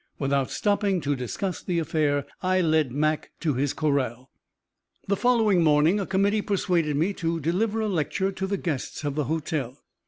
Without 0.17 0.49
stopping 0.49 0.99
to 1.01 1.15
discuss 1.15 1.61
the 1.61 1.77
affair, 1.77 2.25
I 2.41 2.59
led 2.61 2.91
Mac 2.91 3.29
to 3.41 3.53
his 3.53 3.71
corral. 3.71 4.31
The 5.07 5.15
following 5.15 5.63
morning 5.63 5.99
a 5.99 6.07
committee 6.07 6.41
persuaded 6.41 6.95
me 6.95 7.13
to 7.13 7.39
deliver 7.39 7.81
a 7.81 7.87
lecture 7.87 8.31
to 8.31 8.47
the 8.47 8.57
guests 8.57 9.03
of 9.03 9.13
the 9.13 9.25
hotel. 9.25 9.77